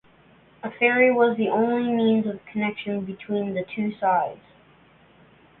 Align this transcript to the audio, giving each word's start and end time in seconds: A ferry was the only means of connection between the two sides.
A 0.63 0.71
ferry 0.71 1.11
was 1.13 1.37
the 1.37 1.49
only 1.49 1.91
means 1.93 2.25
of 2.25 2.43
connection 2.47 3.05
between 3.05 3.53
the 3.53 3.63
two 3.75 3.91
sides. 3.99 4.41